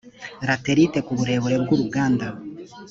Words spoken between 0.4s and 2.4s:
laterite ku burebure bw uruganda